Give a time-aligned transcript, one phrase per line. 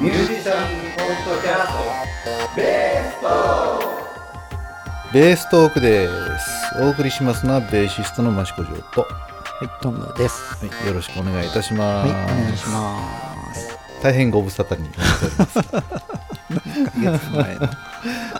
[0.00, 3.26] ミュージシャンポッドキャストベースト
[5.12, 6.06] ベーストークで
[6.38, 10.64] すお送りしますのはベーシストの益子城と、ははい、トムです。
[10.64, 13.78] い、よろしくお願いいたしまはい、す、お願いします。
[14.00, 17.68] 大変ご無沙汰になっております月前の。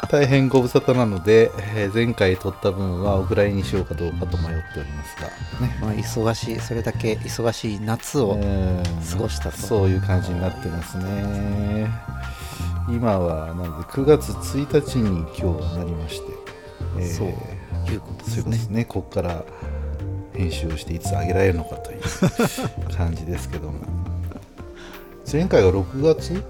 [0.08, 5.27] 大変ご無沙汰なので、えー前回撮った分はお蔵入りにしようかどうかと迷っておりますが
[5.60, 8.36] ねまあ、忙しい、それだけ忙しい夏を。
[8.40, 11.88] えー過ごしたとそういう感じになってますね
[12.88, 16.32] 今はなので9月1日に今日なりまして、
[16.98, 17.28] えーそう
[17.92, 18.68] いうことですねです。
[18.68, 19.44] ねここから
[20.34, 22.00] 編集をしていつ上げられるのかという
[22.94, 23.78] 感じですけども
[25.30, 26.44] 前回が6月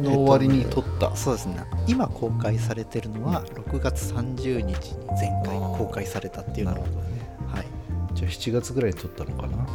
[0.00, 1.64] の終わりに撮った、そうですね。
[1.86, 6.84] 今公開されてるのは6月30日に前回公開されたっていうのを。
[8.22, 9.66] じゃあ7月ぐらいに撮ったのかな？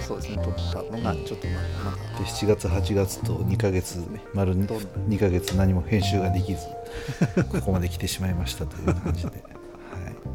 [0.00, 0.42] そうですね。
[0.42, 4.02] 撮ったのがちょっとままだで7月8月と2ヶ月
[4.34, 4.78] 丸どん
[5.08, 6.66] 2ヶ月何も編集ができず
[7.52, 9.32] ここまで来てしまいましたという感じで、は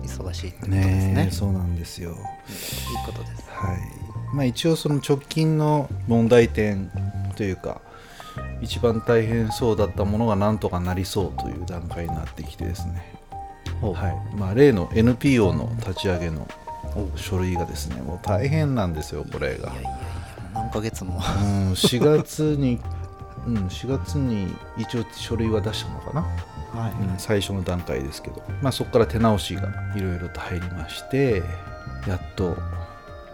[0.04, 1.14] 忙しいってことい、ですね。
[1.14, 1.26] ね。
[1.28, 2.12] えそうなんですよ。
[2.12, 2.18] いい
[3.06, 3.44] ことです。
[3.50, 3.78] はい。
[4.34, 6.90] まあ一応その直近の問題点
[7.36, 7.82] というか
[8.62, 13.20] 一番大変そうだったものがなんとかなりそうという段階になってきてですね。
[13.82, 14.38] はい。
[14.38, 16.48] まあ、例の NPO の立ち上げの
[17.16, 19.72] 書類がですねもう大変なんですよこれが。
[19.72, 19.92] いやいやいや、
[20.54, 21.16] 何ヶ月も。
[21.16, 22.80] うん4月に
[23.48, 26.22] うん4月に一応書類は出したのかな、
[26.80, 26.92] はい。
[26.92, 31.44] うん最初の段階ですけど、まあ、そこから手直しがいろいろと入りまして
[32.08, 32.58] やっと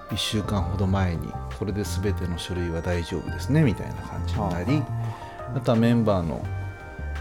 [0.10, 4.84] 1週間ほど前にこれで全ての書類は大丈夫ですねみたいな感じになり
[5.56, 6.46] あとはメンバーの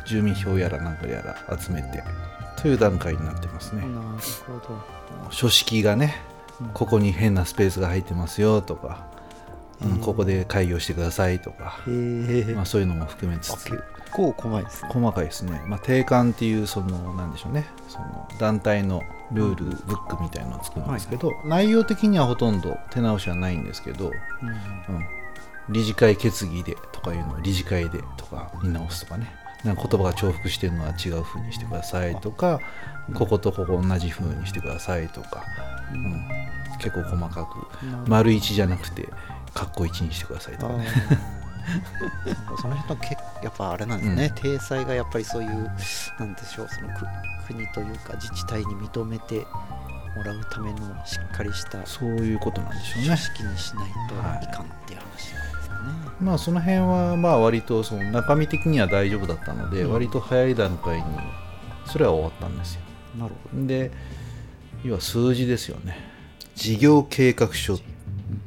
[0.07, 2.03] 住民票やらなんかやら集めて
[2.67, 3.83] という段階になってますね。
[3.83, 3.93] なる
[4.45, 4.83] ほど。
[5.31, 6.17] 書式がね
[6.75, 9.07] ここに変なスペースが入ってますよとか、
[9.81, 11.79] うんここで会議をしてくださいとか。
[12.57, 13.71] まあ、そういうのも含めつつ。
[13.71, 14.89] 結構細いですね。
[14.91, 17.67] 細かいですね、まあ、定款っていうそのなんでしょうね。
[17.89, 19.01] その団体の
[19.31, 24.49] ルールブックみたいなのを作るんですけど、内容的にはほとんど手直しはないんですけど、うん。
[24.97, 25.07] うん、
[25.69, 32.61] 理事会決議でとかいうのを理事会でとかに直すとかねなんか言葉が重複してるのは違う風にしてくださいとか
[33.15, 35.45] こことここ同じ風にしてくださいとか、
[35.93, 36.27] うん、
[36.79, 37.67] 結構細かく。
[38.09, 39.09] 丸1じゃなくて
[39.55, 40.87] カッコ1にしてくださいとかね。
[42.61, 45.71] その人のけ やっぱあれなんですね、体裁がやっぱりそういう
[46.19, 47.05] なんでしょうそのく
[47.49, 49.47] 国というか自治体に認めて
[50.15, 55.01] もらうためのしっかりしたそういうことなんでしょう組ね織にしないとはいいかんっていう。
[56.21, 59.93] まあその辺はまあ割とその中身的には大丈夫だったので、うん。
[59.93, 61.05] 割と早い段階に
[61.87, 62.81] それは終わったんですよ。
[63.19, 63.91] なるほで
[64.85, 65.99] 要は数字ですよね。
[66.55, 67.79] 事業計画書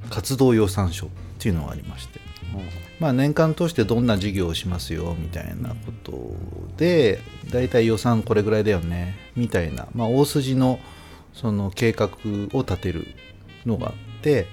[0.10, 2.20] 活動予算書っていうのがありまして。
[2.20, 2.60] ど。
[3.00, 6.34] まあ年間通してどんな事業をしますよみたいなこと
[6.78, 7.20] で
[7.52, 10.80] だいたい予算これぐらいだよねみたいな、まあ、大筋の
[11.34, 12.10] その計画
[12.54, 13.08] を立てる
[13.66, 14.48] のがあって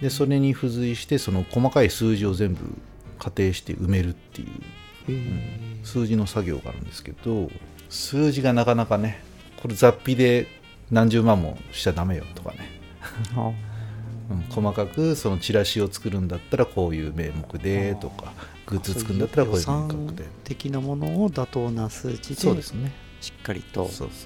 [0.00, 2.60] でそれに付随してその細かい数字を全部
[3.18, 7.50] 仮定して埋めるっていうへ数字の作業があるんですけど
[7.88, 9.22] 数字がなかなかね
[9.60, 10.46] これ雑費で
[10.90, 12.58] 何十万もしちゃダメよとかね、
[13.36, 13.52] あ
[14.30, 18.32] うん、細かくそのチラシを作るんだったらこういう名目でとか
[18.66, 20.24] グッズ作るんだったらこういう名目で。
[20.44, 24.18] 的なものを妥当な数値でしっかりと立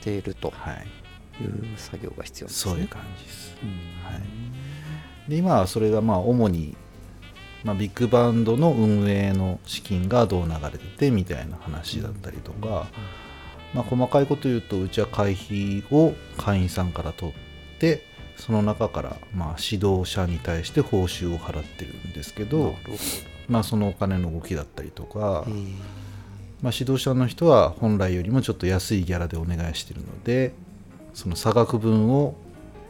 [0.00, 0.86] てるとはい。
[1.42, 2.72] いう作業が必要ですね。
[2.72, 3.56] そういう感じです。
[3.62, 3.68] うん。
[4.12, 4.45] はい
[5.28, 6.76] で今はそれがまあ主に、
[7.64, 12.86] まあ、ビッグバンドの運営の資金がどう流れててみたいな話だったりとか、
[13.74, 17.34] まあ、細かいこと言うとうちは会費を会員さんから取っ
[17.78, 18.04] て
[18.36, 22.74] その中からまあ指導者に対して報酬を払ってるんですけど
[23.48, 25.44] まあ、そのお金の動きだったりとか、
[26.62, 30.52] まあ、指導者の人は本来よりもちょっと安いギャラでお願いしてるので
[31.14, 32.34] その差額分を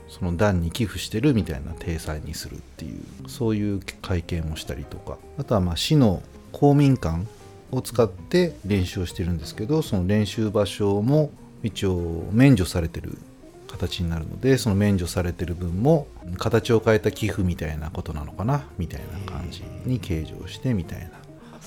[0.08, 5.18] その団に寄付してるみたいな体裁にするっていうそういう会見をしたりとか。
[5.38, 6.22] あとはまあ市の
[6.52, 7.26] 公民館
[7.72, 11.30] を使って練習をしてるんですけどその練習場所も
[11.62, 13.18] 一応免除されてる
[13.66, 16.06] 形になるのでその免除されてる分も
[16.38, 21.10] 形を変えた寄付みたいなことなのかなみたいな感じに計上してみたいな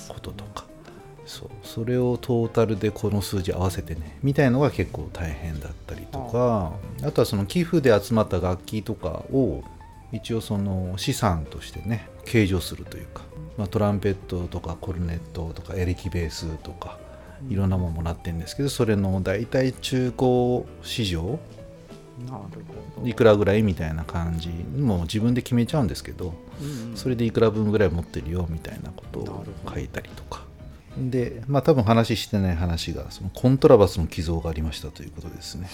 [0.08, 0.69] こととか。
[1.30, 6.72] そうそれをトータルでこの数字合わせてねみたいのが結構大変だったりとか
[7.04, 7.12] あ。
[7.12, 9.62] とはその寄付で集まった楽器とかを
[10.10, 13.22] 一応その資産としてね計上するというか、
[13.56, 16.98] まあ、トランペットとかコルネットとかエレキベースとか
[17.48, 21.38] いろんなものもらってるんですけどそれの大体中古市場
[23.04, 26.34] いくらぐらいみたいな感じもう自分で決めちゃうんですけど
[26.96, 30.49] それでいくら分ぐらい持ってるよみたいなことを書いたりとか
[31.00, 35.68] でまあ多分話してない話がそのコントラバスの寄贈がありましたということですね。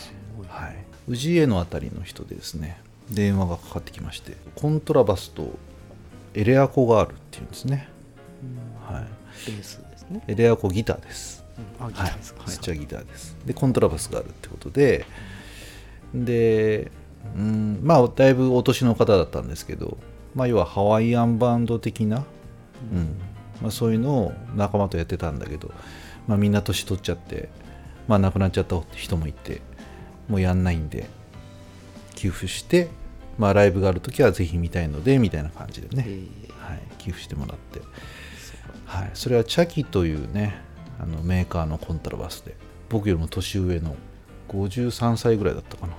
[0.49, 0.77] はい。
[1.17, 2.81] 氏家のあたりの人でですね。
[3.11, 5.57] 電話がかかってきましてコントラバスと
[6.35, 7.89] エレアコがあるっていうんですね、
[8.85, 9.05] はい、
[9.47, 10.25] ベースですね。
[10.27, 11.45] エレアコギターです。
[11.81, 11.87] うん。
[11.87, 13.37] あギタはいーですか、スチャギターです。
[13.47, 15.07] でコントラバスがあるってことで
[16.15, 16.91] で
[17.37, 19.99] うんまあだいぶお年の方だったんですけど
[20.35, 22.25] まあ要はハワイアンバンド的な、
[22.93, 23.17] うん
[23.63, 25.73] まあ、そういうのを仲間とやってたんだけど、
[26.27, 27.49] まあ、みんな年取っちゃって、
[28.09, 29.61] まあ、亡くなっちゃった人もいて
[30.29, 31.09] もうやんないんで
[32.15, 32.89] 寄付して、
[33.39, 36.11] まあ、ライブがある時はぜひ見たいのでみたいな感じでね、え。
[36.11, 37.81] ーはい、寄付してもらって、
[38.87, 40.61] はい、それはチャキというね
[40.99, 42.57] あのメーカーのコントラバスで
[42.89, 43.95] 僕よりも年上の
[44.49, 45.95] 53歳ぐらいだったかな。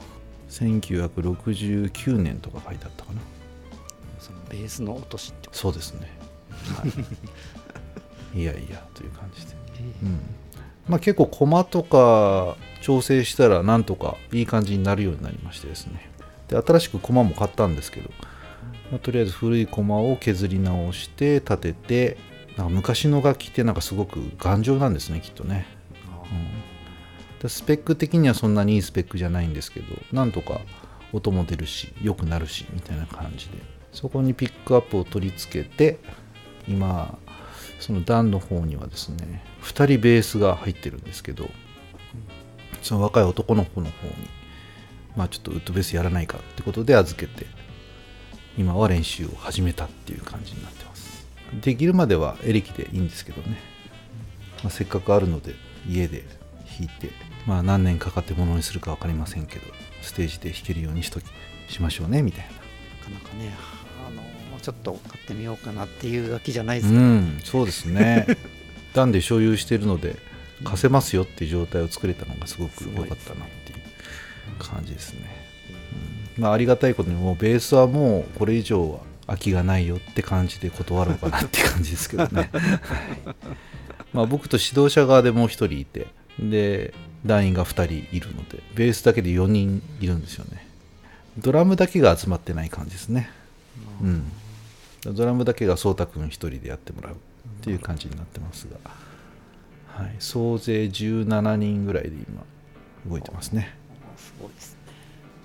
[0.49, 3.21] 1969年とか書いてあったかな。
[4.19, 6.16] そのベースの落としってこそうですね、は
[8.33, 9.57] い、いやいやという感じで、と
[10.03, 10.19] うん。
[10.87, 16.09] まあ、結構コマとか調整したらなんとかいい感じになるようになりましてですね。
[16.47, 18.09] で新しくコマも買ったんですけど、
[18.91, 22.17] まあとりあえず古いコマを削り直して立てて
[22.55, 25.67] なんか昔の楽器ってなんかすごく頑丈なんですねきっとね、
[26.31, 30.61] うん、でスペック的にはそんなにいいスペックじゃないんですけどなんとか
[31.11, 33.77] 音も出るし良くなるしみたいな感じで。
[33.93, 35.97] そこにピックアップを取り付けて
[36.67, 37.17] 今
[37.79, 41.49] その段の方にはですね2人ベースが入ってるんですけど
[42.81, 44.13] その若い男の子の方に
[45.15, 47.45] まあちょっとウッドベースやらないかってことで預けて
[48.57, 51.27] 今は練習を始めたっていう感じになってます。
[51.61, 53.57] できるまではエレキでいいんですけどね、
[54.63, 55.53] まあ、せっかくあるので
[55.87, 56.25] 家で
[56.79, 57.11] 弾いて
[57.45, 59.65] まあ何年かかってものにするか分かりませんけど
[60.01, 61.25] ステージで弾けるようにしとき
[61.69, 62.51] しましょうねみたいな。
[63.11, 63.55] なかなかね
[64.07, 64.21] あの
[64.61, 68.27] ちょっと買ってみようかなっていう楽器じゃないですうか、んそうですね。
[68.93, 70.15] 段で所有しているので
[70.63, 73.79] 貸せますよっていう状態を作れたのがすごく良かったなっていう
[74.57, 75.19] 感じですね、
[76.37, 76.43] うん。
[76.43, 82.61] まあ、ありがたいことにもうベースはもうこれ以上は空きがないよって感じで断ろうかなって感じですけどね、 はい。
[84.13, 86.07] まあ、僕と指導者側でもう1人いて
[86.39, 86.93] で
[87.25, 90.65] 団員が2人いるのでベースだけで4人いるんですよね。
[91.37, 93.29] ドラムだけが集まってない感じですね。
[94.01, 94.31] うん
[95.03, 97.17] ドラムだけが颯太君一人でやってもらうっ
[97.61, 98.77] ていう感じになってますが、
[99.87, 102.43] はい、総勢17人ぐらいで今
[103.07, 103.75] 動いてますね。
[104.17, 104.77] すごいです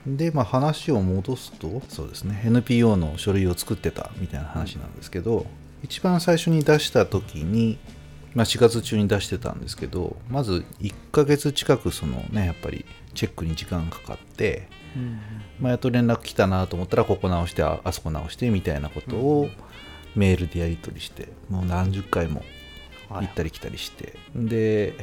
[0.06, 0.16] ね。
[0.16, 2.43] で、まあ、話を戻すとそうですね。
[2.44, 5.46] NPO の書類を作ってたみたいな話なんですけど、
[5.82, 7.78] 一番最初に出した時に、
[8.34, 14.69] まあ、4月中に出してたんですけどまず1ヶ月近くそのねやっぱりチェックに時間かかって、
[15.61, 19.49] まあ、やっと連絡来たなと思ったらここ直してああそこ直してみたいなことを
[20.15, 22.43] メールでやり取りしてもう何十回も
[23.09, 24.94] 行ったり来たりして、で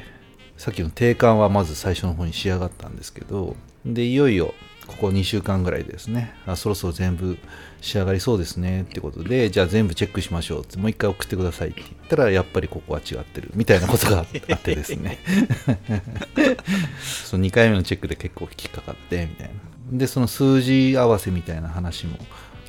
[0.58, 3.56] さっきの定款はまず最初の方に仕上がったんですけど
[3.86, 4.54] でいよいよ
[4.90, 6.34] ここ2週間ぐらいでですね。
[6.48, 7.38] あそろそろ全部
[7.80, 14.28] 仕上がりそうですねってことでじゃあ全部チェックしましょうってもう一回送ってくださいって言ったらやっぱりここは違ってるみたいなことがあっ
[14.60, 15.20] てですね。
[17.24, 19.54] その2回目のチェックで結構引っかかってみたいな
[19.92, 22.18] でその数字合わせみたいな話も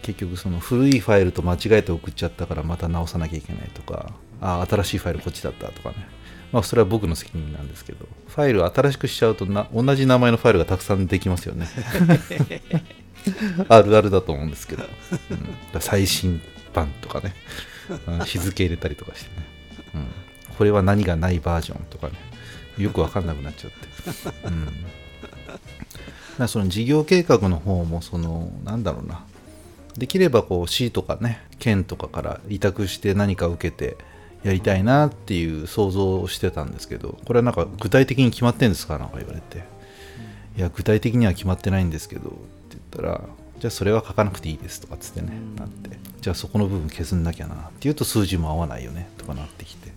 [0.02, 5.96] 結局その古いファイルと間違えて送っちゃったからまた直さなきゃいけないとかあ新しいファイルこっちだったとかね。
[6.52, 8.06] まあそれは僕の責任なんですけど。
[8.26, 11.68] ファイル新しくしちゃうとな同じ名前のファイルがたくさんできますよね。
[13.68, 14.84] あるあるだと思うんですけど、
[15.74, 16.40] うん、最新
[16.72, 17.34] 版とかね。
[18.06, 19.46] うん日付入れたりとかしてね、
[19.96, 20.06] うん、
[20.56, 22.14] これは何がないバージョンとかね。
[22.78, 24.68] よくわかんなくなっちゃって、うん、
[26.40, 29.24] だその事業計画の方もそのなんだろうな。
[29.96, 33.96] できればこう市とかね県とかから委託して何か受けて
[34.42, 38.98] やりたいなっていう想像をしてたんですけどこれはなんか具体的に決まってんですか？
[38.98, 39.64] なんか言われて、
[40.56, 42.38] いや具体的には決まってないんですけどって
[42.70, 43.20] 言ったら
[43.58, 45.98] じゃあそれは書かなくていいですとかっつってね、なって。
[46.20, 49.90] じゃあそこの部分削んなきゃなっていうと数字も合わないよねとかなってきて、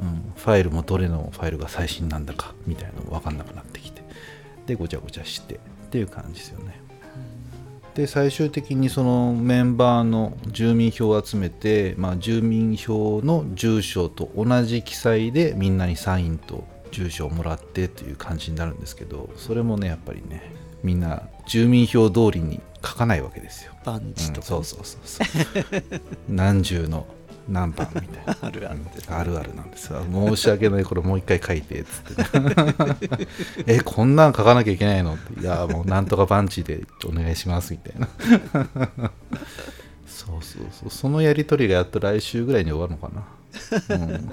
[0.00, 3.87] うん、ファイルもどれのファイルが最新なんだかみたいなの分かんなくなってきて
[4.68, 5.58] でごちゃごちゃしてっ
[5.90, 6.80] ていう感じですよね。
[7.94, 20.52] で最終的にそのメンバーの住民票を集めて、まあ、住民票の住所と同じ記載でみんなにサインと住所をもらってという感じになるんですけどそれもねやっぱりね
[20.84, 23.72] みんな住民票通りに書かないわけですよ。
[23.82, 26.00] とか、うんそうそうそうそう。
[26.28, 27.04] 何十の
[27.48, 28.36] 何番みたいな。
[28.46, 29.86] あるあるです、あるあるなんです。
[29.86, 32.54] よ申し訳ないこれもう一回書いてっつって、 ね、
[33.66, 35.40] えこんなん書かなきゃいけないのって。
[35.40, 38.08] いやもうなんとかパンチでお願いしますみたいな。
[40.06, 40.90] そうそうそう。
[40.90, 43.10] そのやり取りがやっと来週ぐらいに終わるのか
[43.88, 44.30] な、うん、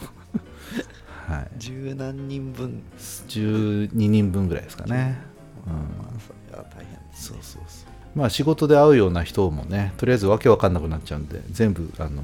[1.27, 1.47] はい。
[1.57, 5.17] 十何人分、12人分ぐらいですかね、
[5.65, 7.95] うんまあ、それは大変ですそうそうそう。
[8.15, 12.23] まあ仕事で会うような人もねとりあえずわけわかんなくなっちゃうんで全部あの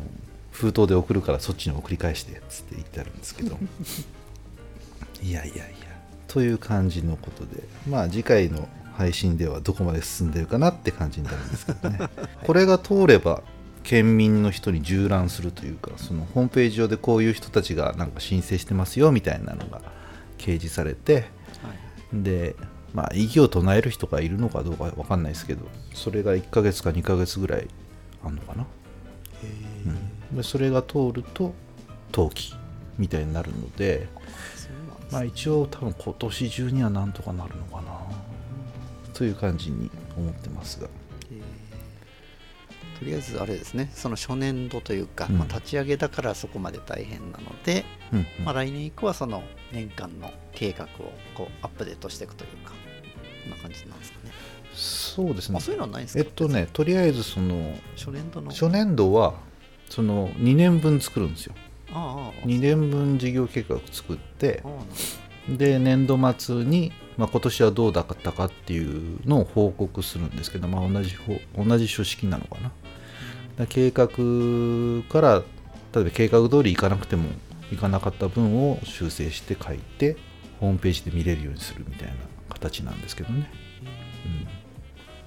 [0.51, 3.57] 封筒で送るからそっちに送り返してっつって言ってあるんですけど。
[5.23, 5.65] いやいやいや。
[6.27, 7.63] という感じのことで。
[7.89, 11.99] まあ次回の配信ではどこまで進んでるかなって感じになるんですけどね。
[12.43, 13.41] これが通れば
[13.83, 19.81] 県民の人に縦覧するというかそのホームページ上でこういう人たちがなんか申請してますよみたいなのが
[20.37, 21.25] 掲示されてはい。
[22.13, 22.55] で
[22.93, 27.67] まあ異議を唱える人がいるのかどうかわかんないですけどそれが1ヶ月か2ヶ月ぐらい
[28.23, 28.65] あんのかな、
[29.43, 29.70] うん、
[30.33, 31.53] でそれが通ると
[32.13, 32.53] 登記
[32.97, 34.07] みたいになるので
[35.11, 37.99] まあ一応多分今年中にはなんとかなるのかな
[39.13, 40.87] という感じに思ってますが。
[41.31, 41.41] えー
[42.99, 43.89] とりあえずあれですね。
[43.95, 45.39] その初年度というか、うん。
[45.39, 47.83] まあ、立ち上げだからそこまで大変なので、
[48.13, 48.45] うんうん。
[48.45, 50.87] まあ、来年以降はその年間の計画を
[51.33, 52.73] こうアップデートしていくというか
[53.41, 54.31] そんな感じなんですかね、
[54.75, 55.57] そうですね。
[55.57, 56.23] あそういうのはないんですか？
[56.23, 58.51] えっとねとりあえずその初年度の。
[58.51, 59.33] 初年度は
[59.91, 61.53] その2年分作るんですよ。
[61.93, 64.63] ああ2年分事業計画作って
[65.49, 72.71] で年度末に、まあ、今年はどうだったかっていうのを報告するんですけど、まあ、同じ方同じ書式なのかな。
[73.57, 74.07] だ計画
[75.09, 75.43] から
[75.93, 77.29] 例えば計画通りいかなくても
[77.71, 80.15] いかなかった分を修正して書いて
[80.61, 82.13] ホームページで見れるようにするみたいな
[82.49, 83.51] 形なんですけどね、
[84.25, 84.47] うん、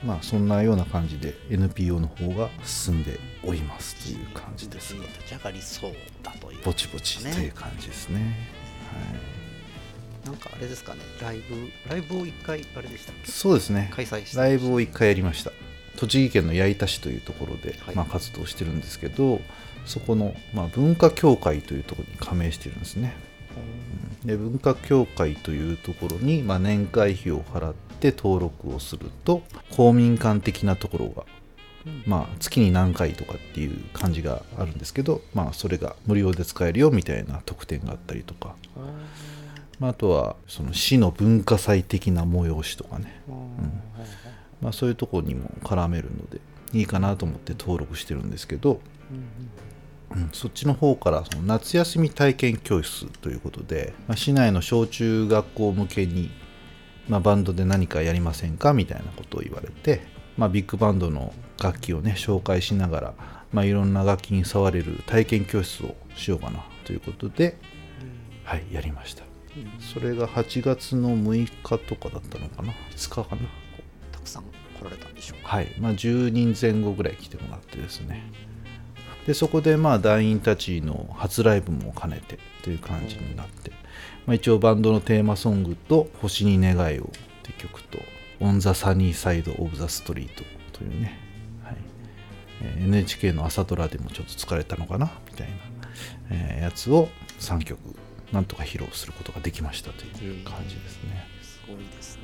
[0.05, 5.05] まあそんなような感じで NPO の方が進んでおりますという感じですが。
[5.05, 5.93] 立ち上がりそう
[6.23, 6.63] だという。
[6.63, 8.35] ぼちぼちという感じですね。
[10.25, 11.01] なんかあれですかね。
[11.21, 13.91] ライブライブを一回あれでしたそうですね。
[13.95, 15.53] 開催してライブを1回やりました。
[15.97, 17.95] 栃木県の矢板市というところで、はい。
[17.95, 19.41] まあ、活動してるんですけど
[19.87, 23.15] そこの、まあ、文化協会というところに加盟してるんですね
[24.25, 29.43] で文化協会というところに、まあ、年会費を払って登録をすると
[29.77, 31.25] 公民館的なところが、
[32.07, 38.57] まあ、月に何回とかっていう感じがあるんですけど、まあ、それが無料で使えるよみたいな特典があったりとか、
[39.79, 43.23] まあ、あとはその市の文化祭的な催しとかね。
[44.63, 46.41] まあ、そういうところにも絡めるので
[46.73, 48.81] いいかなと思って登録してるんですけど、
[50.15, 50.29] うん。
[50.33, 56.31] そっちの方からその夏休み体験教室ということで、まあ、市内の小中学校向けに、
[57.09, 60.03] まあ、バンドで何かやりませんかみたいなことを言われて、
[60.37, 63.15] まあ、ビッグバンドの楽器をね紹介しながら、
[63.53, 67.57] まあ、いろんな楽器に触れる体験教室をしようかなということで、
[68.45, 69.25] はいやりました。
[69.79, 73.43] それが8月の6日とかだったのかな？5日かな？
[74.11, 75.49] たくさん来られたんでしょうか？
[75.49, 78.25] はい、まあ、10人前後ぐらい来てもらってですね
[79.27, 83.71] でそこでまあ団員たちの初ライブも兼ねてという感じになって、
[84.27, 87.09] まあ、一応バンドのテーマソングと「星に願いを」っ
[87.43, 87.99] ていう曲と
[88.41, 90.29] 「On the Sunny Side of the Street」
[90.73, 91.19] というね、
[91.63, 91.77] はい
[92.63, 95.55] えー NHK の朝ドラでもちょっと疲れたのかなみたいな、
[96.31, 97.09] えーやつを
[97.41, 97.79] 3曲
[98.33, 101.27] なんとか披露することができましたという感じですね。
[101.43, 102.23] すごいですね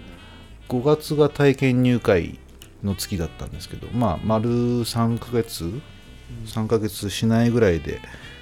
[0.68, 2.38] 5月が体験入会
[2.82, 5.80] の月だったんですけどまあ丸3ヶ月
[6.46, 8.00] 3ヶ月しないぐらいで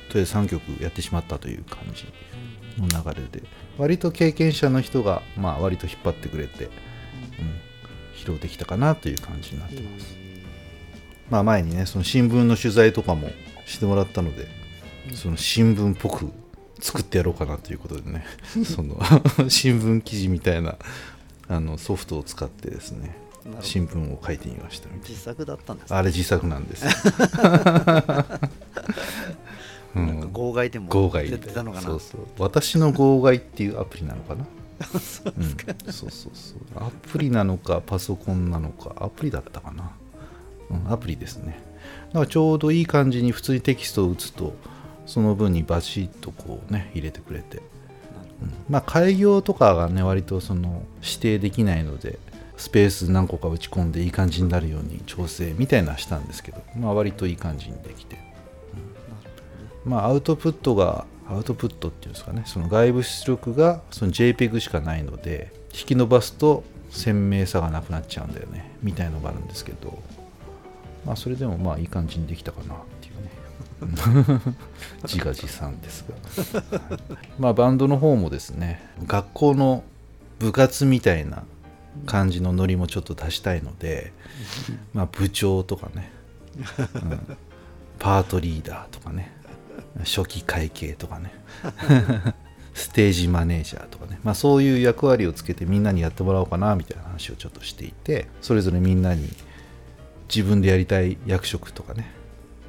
[0.09, 2.07] とりあえず3曲やってしまったという感じ
[2.81, 6.71] の流れで割と経験者の人がまあ割と引っ張ってくれて、うん、
[8.15, 10.17] 披露できたかなという感じになってます、
[11.31, 13.31] まあ前にねその新聞の取材とかも
[13.67, 14.49] してもらったので
[15.15, 16.33] その新聞っぽく
[16.81, 18.25] 作ってやろうかなということでね
[18.65, 19.01] その
[19.49, 20.77] 新聞記事みたいな
[21.49, 23.17] あのソフトを使ってですね
[23.61, 26.85] 新聞を書いてみました自作だったんですなあれ自作なんです。
[26.85, 26.91] よ
[29.95, 31.87] うなんかん号外でも出てたのかな。
[31.87, 32.21] そうそう。
[32.39, 34.47] 私の号外っていうアプリなのかな？
[34.79, 36.59] うん、そうそうそう。
[36.77, 39.91] アプリなのかパソコンなのかアプリだったかな、
[40.71, 41.61] うん、アプリですね。
[42.09, 44.55] だからちょうどいい感じに普通にテキストを打つと
[45.07, 48.53] その分にバシッとこうね入れてくれて、うん。
[48.69, 52.19] まあ開業とかがね割とその指定できないので
[52.59, 58.19] スペース何個か打ち込んでいい感じになるように調整みたいなしたんですけど、まあ、割といい感じにできて。
[59.85, 62.43] まあ、アウトプットがアウトプットっていうんですかね。
[62.47, 68.73] その外部出力がその JPEG しかないので引き伸ばすと鮮明さがなくなっちゃうんだよね。
[68.83, 69.99] みたいのがあるんですけど。
[71.07, 74.41] まあそれでもまあいい感じにできたかなっていうね。
[75.07, 76.05] 自画自賛です
[76.53, 76.63] が、
[77.39, 79.85] まあバンドの方もですね学校の
[80.41, 81.45] 部活みたいな
[82.07, 84.13] 感じのノリもちょっと足したいので、
[84.93, 86.11] まあ、部長とかね、
[86.95, 87.37] うん
[87.99, 89.33] パートリーダーとかね
[89.99, 91.33] 初期会計とかね
[92.75, 99.29] ステージマネージャーとかね、まあ、そういう役割をつけてみんなにやってもらおうかなみたいな話をちょっとしていてそれぞれみんなに
[100.33, 102.11] 自分でやりたい役職とかね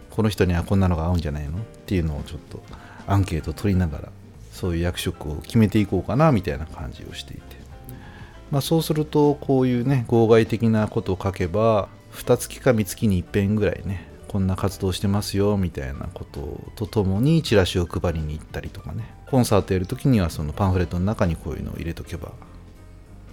[0.09, 2.63] この人にはこんなのが合うんじゃないのっていうのをちょっと
[3.05, 4.09] アンケート取りながら
[4.51, 7.48] そういう役職を決めていこうかなみたいな感じをしていて、
[8.51, 19.15] まあ、そうするとこういうね号外的なことを書けば2月か3月に一遍ぐらいねこんな活動してますよみたいなこととともにチラシを配りに行ったりとかね。
[19.29, 22.31] コンサートやるときにはそのパンフレットの中にこういうのを入れとけば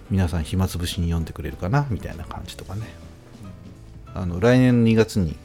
[0.09, 2.87] 皆さん暇つぶしに読んでくれるかなみたいな感じとかね。
[4.13, 5.35] あの来年2月に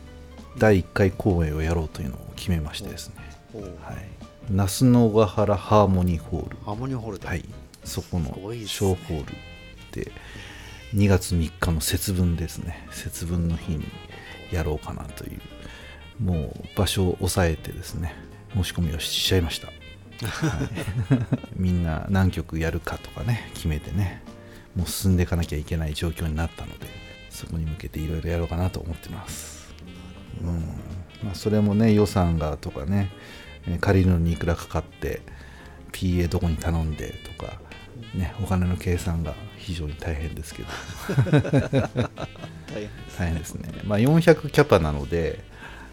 [0.59, 3.15] 第1回公演をやろうというのを決めましてですね、
[3.83, 3.97] はい、
[4.51, 6.57] 那須野ヶ原ハーモニーホール。
[6.65, 7.45] ハーモニーホールで、はい、
[7.85, 8.67] そこの小ね。
[9.09, 9.52] ホール
[9.93, 10.11] で
[10.95, 12.87] 2月3日の節分ですね。
[12.91, 13.85] 節分の日に
[14.51, 15.41] やろうかなという
[16.23, 18.15] もう場所を抑えてですね
[18.55, 19.69] 申し込みをしちゃいました、
[20.27, 20.69] はい。
[21.57, 24.23] みんな何曲やるかとかね決めてね
[24.77, 26.87] もう進んでいかなきゃいけない状況になったので
[27.31, 29.73] そこに向けていろいろやろうかなと思ってます。
[30.43, 30.61] うん。
[31.25, 33.11] まあ、それもね予算がとかね
[33.67, 35.23] えー借りるのにいくらかかって
[35.93, 37.61] PA どこに頼んでとか、
[38.15, 40.69] ね、お金の計算が非常に大変ですけど。
[43.19, 45.45] 大変ですね、まあ、400キャパなので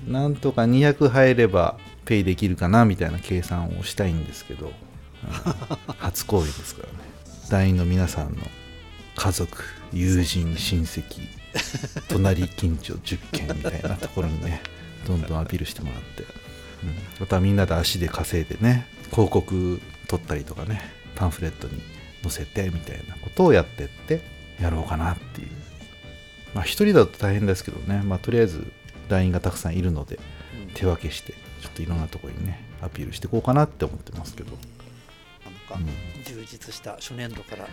[0.07, 4.73] なんとか200入ればペイできるかなみたいな計算をしたいんですけど、うん。
[5.97, 6.93] 初公演ですからね。
[7.49, 8.37] 団員の皆さんの
[9.15, 11.03] 家族友人親戚
[12.07, 14.61] 隣近所10軒みたいなところにね
[15.07, 16.29] どんどんアピールしてもらって、うん、
[17.19, 20.81] またみんなで足で稼いでね広告取ったりとかね
[21.19, 21.81] パンフレットに
[22.23, 24.21] 載せてみたいなことをやってって
[24.59, 25.49] やろうかなっていう。
[26.55, 28.01] まあ一人だと大変ですけどね。
[28.03, 28.65] まあとりあえず
[29.09, 30.17] 団員がたくさんいるので
[30.67, 30.73] うん。
[30.73, 34.51] 手分けしてちょっといろんなところにねアピールしていこうかなって思ってますけど。
[35.45, 35.91] なんか
[36.25, 37.67] 充実した初年度から。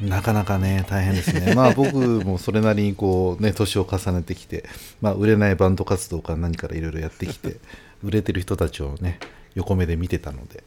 [0.00, 1.54] なかなかね大変ですね。
[1.54, 4.64] まあ僕もそれなりにこうね年を重ねてきて、
[5.02, 7.56] まあ、売れないバンド活動から何からいろいろやってきて
[8.02, 9.18] 売れてる人たちをね
[9.58, 10.64] 横目で見てたので、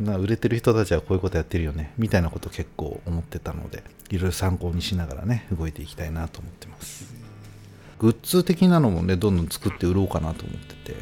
[0.00, 1.92] うん、な売れてる人たちはこういうことやってるよね。
[1.98, 7.14] みたいなこと結構思ってたのでいろいろ参考にしながらね動いていきたいなと思ってます。
[7.98, 10.96] グッズ的なのもねどんどん作って売ろうかなと思ってて、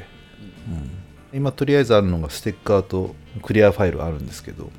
[1.33, 4.71] うん、今とりあえずあるのがステッカーとクリアファイルあるんですけど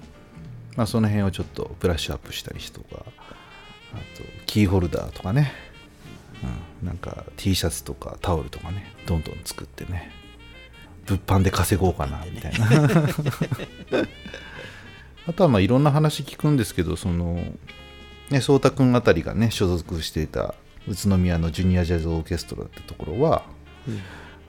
[0.76, 3.06] まあ、その辺をちょっとブラッシュアップしたりとか
[3.94, 5.52] あとキーホルダーとかね、
[6.82, 10.23] うん、なんか T シャツとかタオルとかねどんどん作ってね。
[11.06, 12.68] 物販で稼ごうかなみたいな。
[15.26, 17.36] あとはまあいろんな話聞くんですけどその
[18.30, 20.54] ね颯太君あたりがね所属していた
[20.88, 23.44] 宇都宮のジュニアジャズオーケストラってところは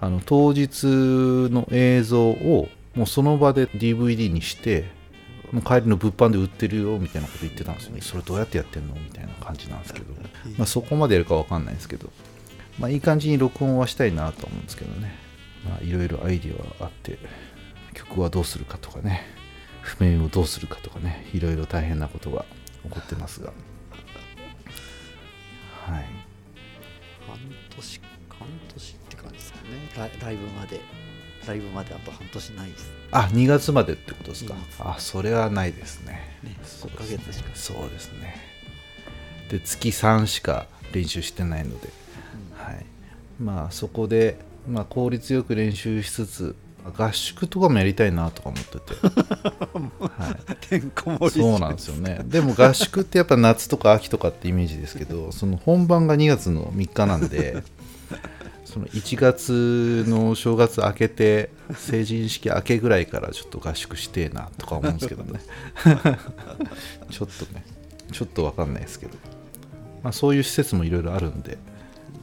[0.01, 4.91] あの当日の映像をもうその場で DVD にして
[5.53, 8.01] もう帰りの物販で売ってるよみたいなこと言ってたんですよね。
[8.01, 8.95] それどうやってやってんの？
[8.95, 10.07] みたいな感じなんですけど、
[10.59, 12.11] まあ、そこまでやるかわかんないですけど、
[12.81, 15.24] まあ、いい感じに録音はしたいなとは思うんですけどね
[15.65, 17.19] まあいろいろアイディアはあって
[17.95, 19.23] 曲はどうするかとかね
[19.83, 22.45] 譜面をどうするかとかねいろいろ大変なことが
[22.85, 23.53] 起こってますが。
[25.87, 26.05] はい。
[27.27, 27.39] 半
[27.77, 29.69] 年半年って感じですかね。
[29.97, 30.81] ライライブまで。
[31.47, 32.91] ライブまであと半年ないです。
[33.11, 34.55] あ2月までってことですか。
[34.55, 36.39] うんあそれはないですね。
[36.43, 37.51] ねそう5ヶ月しか。
[37.55, 38.37] そうですね。
[39.51, 41.89] で月3しか練習してないので、
[42.55, 42.87] はい、
[43.39, 46.57] まあそこで、まあ、効率よく練習しつつ
[46.93, 52.21] 合宿とかもやりたいなとか思ってて、 はい、てんこ盛りそうなんですよね。
[52.27, 57.63] でも合宿ってやっぱ夏とか秋とかってイメージですけど その本番が2月の3日なんで
[58.67, 65.41] その1月の正月明けて成人式明けぐらいからちょっと合宿してえなとか思うんですけどね。
[67.11, 67.65] ちょっとね
[68.13, 69.17] ちょっと分かんないですけど、
[70.03, 71.57] まあ、そういう施設もいろいろあるんで、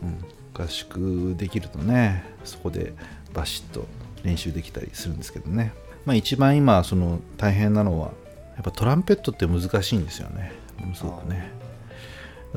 [0.03, 0.23] うん、
[0.61, 2.93] 合宿できるとねそこで
[3.33, 3.85] バシッと
[4.23, 5.73] 練習できたりするんですけどね、
[6.05, 8.11] まあ、一番今その大変なのは
[8.55, 10.51] やっぱトランペットって難しいんですよね。
[10.77, 11.49] ものすごくね。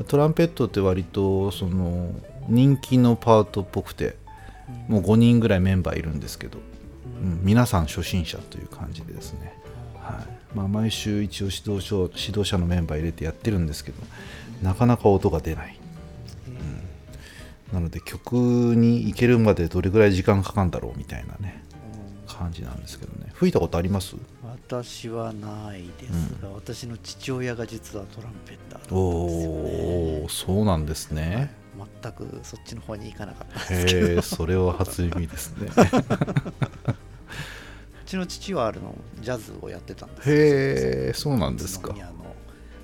[0.07, 2.11] トランペットって割とその
[2.49, 4.17] 人気のパートっぽくて
[4.87, 6.59] もう5人ぐらいメンバーいるんですけど、
[7.21, 9.53] うん、皆さん初心者という感じでですね、
[9.97, 10.57] はい。
[10.57, 14.01] まあ、毎週一応指導書指導者のメンバー入れてやってるんですけど
[14.61, 15.79] なかなか音が出ない、
[17.73, 21.63] なので曲に行けるまでどれぐらい時間かかるんだろうみたいなね。
[22.27, 23.31] 感じなんですけどね。
[23.33, 24.15] 吹いたことあります？
[24.43, 26.41] 私はないです。
[26.41, 31.53] が、私の父親が実はトランペッターだったんですよおおそうなんですね。
[32.01, 34.21] 全くそっちの方に行かなかったんですけど。
[34.21, 35.69] それは初耳ですね。
[38.03, 40.39] うちの父はあるのジャズをやってたんですよへ
[41.09, 41.93] えそうなんですか。
[41.93, 41.95] の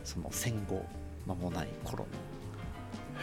[0.04, 0.84] その戦後
[1.28, 2.06] 間もない頃の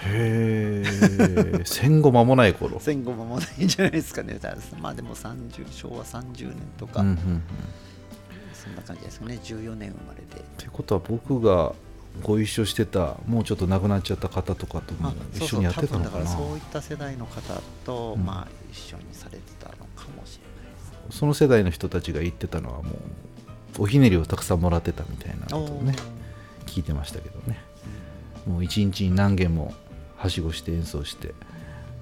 [0.06, 2.78] へえ戦後間もない頃。
[2.80, 4.38] 戦後間もないんじゃないですかね。
[4.80, 7.42] まあでも30昭和30年とか、うんうんうん。
[8.54, 9.38] そんな感じですかね。
[9.42, 11.74] 14年生まれでってことは僕が
[12.22, 16.24] ご一緒してたもうちょっと亡くなっちゃった方とかともあ一緒にやってたのかな。
[16.24, 18.24] 多分だからそういった世代の方と、うん。
[18.24, 22.90] まあ一緒にされてたのかもしれないその世代の人たちが言ってたのはも
[23.78, 25.94] うおひねりをたくさんもらってたみたいなことをね
[26.66, 27.58] 聞いてましたけどね。
[28.46, 29.74] もう一日に何件も
[30.18, 31.34] はしごして演奏して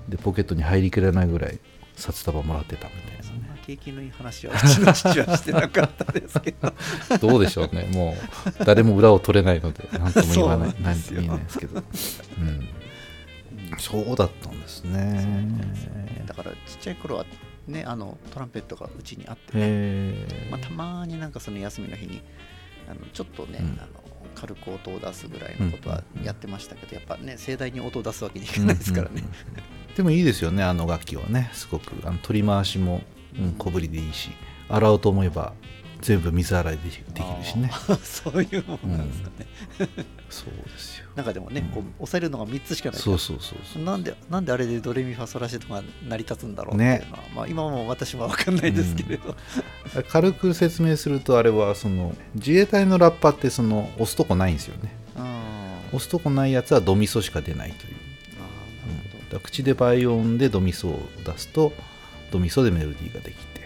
[0.09, 1.59] でポケットに入りきらないぐらい
[1.95, 6.73] 札束もらってたみたいそんな景気のいい話はうちの父はしてなかったですけど。
[7.11, 7.89] な どうでしょうね。
[7.93, 8.15] も
[8.61, 11.83] う誰も裏を取れないので 何とも言わない何とも言えないですけど、
[12.39, 12.69] うん、
[13.79, 15.49] そうだったんですね。
[16.27, 17.27] だからちっちゃい頃は
[17.67, 22.23] ねあのトランペットがうちにあって、へえまあ、たまになんかその休みの日に
[22.89, 23.67] あのちょっとね、うん。
[23.81, 24.06] あの
[24.37, 29.33] 軽く音を出すぐらいのことはやってましたけど、やっぱね盛大に音を出すわけにいかないですからね、うんうん
[29.97, 32.07] でもいいですよねあの楽器はねすごく。
[32.07, 33.01] あの取り回しも、
[33.39, 34.31] うん、小ぶりでいいし
[34.69, 35.55] 洗おうと思えば
[36.07, 37.69] 全部水洗いできできるしね。
[38.05, 39.47] そういうもんなんですかね、
[40.31, 41.07] そうですよ。
[41.17, 43.83] なんかでもね、こう押さえるのが3つしかないそうそうそうそう。
[43.83, 49.35] なんでなんであれでドレミファソラシドが成り立つんだろうっていうのは、まあ、今も私も分かんないですけれど、
[50.09, 54.95] 軽く説明するとあれはその自衛隊のラッパってその押すとこないんですよね。
[55.89, 57.95] 押すとこないやつはドミソしか出ないという、
[58.39, 59.25] あーなるほど。
[59.25, 61.73] だから口で倍音でドミソを出すと
[62.31, 63.57] ドミソでメロディーができて。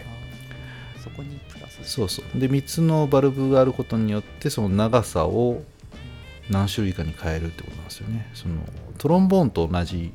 [1.03, 1.39] そこに
[1.83, 2.39] そうそう。
[2.39, 5.63] で3つのバルブがあることによってその長さを
[6.49, 8.29] 何種類かに変えるってことなんですよね。
[8.33, 8.55] その
[8.97, 10.13] トロンボーンと同じ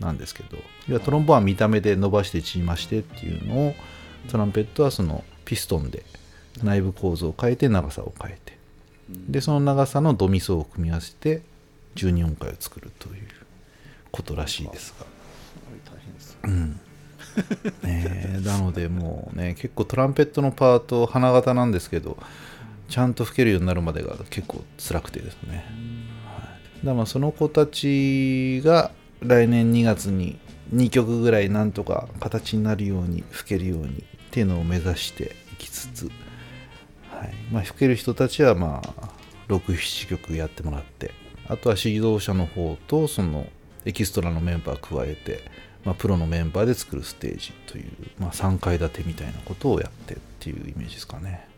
[0.00, 3.74] なんですけど要はトロンボーンは見た目で伸ばして縮ましてっていうのを
[4.30, 6.04] トランペットはそのピストンで
[6.62, 8.58] 内部構造を変えて長さを変えて。
[9.08, 11.40] でその長さのドミソを組み合わせて
[11.96, 13.26] 12音階を作るという
[14.12, 15.06] ことらしいですが。
[15.86, 16.80] 大変ですうん
[17.82, 22.18] ねなのでもうね結構トランペットのパート花形なんですけど
[22.88, 25.64] ちゃんと吹けるようになるまでが結構辛くてですね、
[26.24, 26.50] はい、だか
[26.84, 30.38] らまあその子たちが来年2月に
[30.74, 36.10] 2曲ぐらいなんとか形になるように吹けるようにっていうのを目指していきつつ、
[37.10, 37.34] はい。
[37.50, 39.08] まあ、吹ける人たちはまあ
[39.48, 41.12] 67曲やってもらって
[41.48, 43.46] あとは指導者の方とその
[43.84, 45.42] エキストラのメンバー加えて、
[45.88, 51.48] まあ、プロのメンバーで作るステージという、まあ、3階建てみたいなことをやってっていうイメージですかね。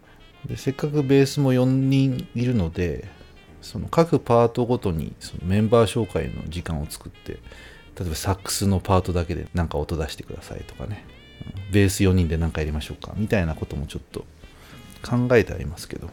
[0.46, 3.08] でせっかくベースも4人いるので
[3.60, 11.04] その各パートごとにそのメンバー紹介の時間を作って例えばサックスのパートだけで何か音出してくださいとかね。
[11.72, 14.24] ベース4人で何かやりましょうかみたいなこともちょっと
[15.02, 16.08] 考えてありますけど。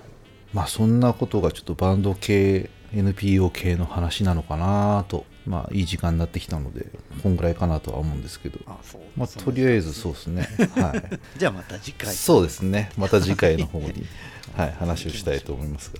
[0.54, 6.88] まあそんなことがちょっとバンド系 NPO 系の話なのかなとまあいい時間になってきたので
[7.24, 8.60] こんぐらいかなとは思うんですけど。
[8.68, 9.02] あそう。
[9.16, 10.48] まあとりあえずそうですね。
[10.76, 11.20] はい。
[11.40, 12.14] じゃあまた次回。
[12.14, 12.92] そうですね。
[12.98, 14.06] また次回の方に、
[14.56, 15.92] はい、話をしたいと思います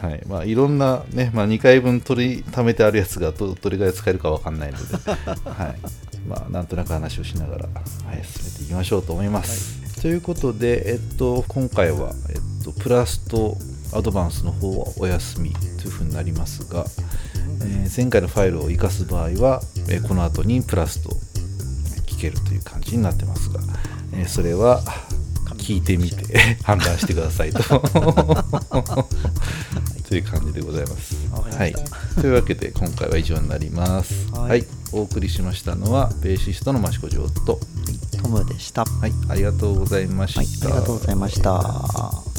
[0.00, 0.22] が、はい。
[0.26, 4.94] まあ、いろんなね、まあ、2回分取り貯めてあるやつがどどれぐらい使えるかわかんないので、
[5.50, 5.78] はい。
[6.28, 7.80] まあ、なんとなく話をしながら、は
[8.14, 10.00] い、進めていきましょうと思います。
[10.00, 13.56] ということで、えっと、今回は、えっと、プラスと
[13.92, 16.86] アドバンスの方はお休みというふうになりますが、
[17.60, 21.10] えー前回のファイルを生かす場合は、えーこの後にプラスと
[22.06, 23.60] 聞けるという感じになってますが、
[24.14, 24.82] えーそれは
[25.62, 27.62] 聞いてみて判断してくださいと。
[30.08, 31.14] という感じでございます。
[31.56, 31.74] はい。
[32.20, 34.30] というわけで今回は以上になります。
[34.32, 34.50] はい。
[34.50, 37.58] はい、お送りしましたのはベーシストの益子城と、
[38.20, 38.84] トムでした。
[38.84, 40.42] ははい、ありがとうございました。
[40.42, 42.31] い、ありがとうございました。